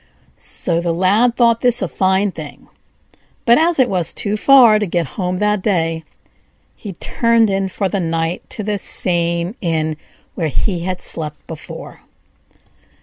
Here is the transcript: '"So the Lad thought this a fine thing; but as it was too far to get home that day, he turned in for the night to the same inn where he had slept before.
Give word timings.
'"So 0.35 0.81
the 0.81 0.95
Lad 0.95 1.35
thought 1.35 1.61
this 1.61 1.79
a 1.83 1.87
fine 1.87 2.31
thing; 2.31 2.67
but 3.45 3.59
as 3.59 3.77
it 3.77 3.87
was 3.87 4.11
too 4.11 4.35
far 4.35 4.79
to 4.79 4.87
get 4.87 5.09
home 5.13 5.37
that 5.37 5.61
day, 5.61 6.03
he 6.75 6.93
turned 6.93 7.51
in 7.51 7.69
for 7.69 7.87
the 7.87 7.99
night 7.99 8.41
to 8.49 8.63
the 8.63 8.79
same 8.79 9.53
inn 9.61 9.97
where 10.33 10.47
he 10.47 10.79
had 10.85 11.01
slept 11.01 11.45
before. 11.45 12.01